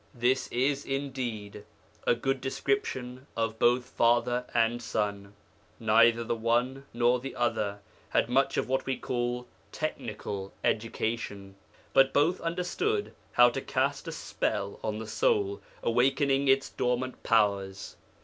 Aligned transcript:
This 0.15 0.47
is, 0.47 0.83
indeed, 0.83 1.63
a 2.07 2.15
good 2.15 2.41
description 2.41 3.27
of 3.37 3.59
both 3.59 3.85
father 3.85 4.45
and 4.51 4.81
son. 4.81 5.35
Neither 5.79 6.23
the 6.23 6.33
one 6.35 6.87
nor 6.91 7.19
the 7.19 7.35
other 7.35 7.81
had 8.09 8.27
much 8.27 8.57
of 8.57 8.67
what 8.67 8.87
we 8.87 8.97
call 8.97 9.45
technical 9.71 10.53
education, 10.63 11.53
but 11.93 12.13
both 12.13 12.41
understood 12.41 13.13
how 13.33 13.49
to 13.49 13.61
cast 13.61 14.07
a 14.07 14.11
spell 14.11 14.79
on 14.83 14.97
the 14.97 15.05
soul, 15.05 15.61
awakening 15.83 16.47
its 16.47 16.71
dormant 16.71 17.21
powers. 17.21 17.95